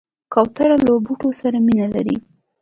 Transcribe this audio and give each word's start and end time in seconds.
کوتره 0.33 0.75
له 0.85 0.91
بوټو 1.05 1.29
سره 1.41 1.57
مینه 1.65 1.87
لري. 1.95 2.17